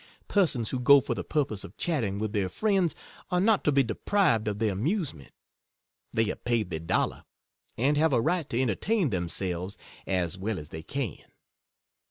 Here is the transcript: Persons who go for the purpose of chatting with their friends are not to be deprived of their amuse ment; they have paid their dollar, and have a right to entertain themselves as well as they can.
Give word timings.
Persons 0.27 0.71
who 0.71 0.79
go 0.79 0.99
for 0.99 1.13
the 1.13 1.23
purpose 1.23 1.63
of 1.63 1.77
chatting 1.77 2.17
with 2.17 2.33
their 2.33 2.49
friends 2.49 2.95
are 3.29 3.39
not 3.39 3.63
to 3.63 3.71
be 3.71 3.83
deprived 3.83 4.47
of 4.47 4.57
their 4.57 4.71
amuse 4.73 5.13
ment; 5.13 5.31
they 6.11 6.23
have 6.23 6.43
paid 6.43 6.71
their 6.71 6.79
dollar, 6.79 7.23
and 7.77 7.97
have 7.97 8.11
a 8.11 8.19
right 8.19 8.49
to 8.49 8.59
entertain 8.59 9.11
themselves 9.11 9.77
as 10.07 10.39
well 10.39 10.57
as 10.57 10.69
they 10.69 10.81
can. 10.81 11.23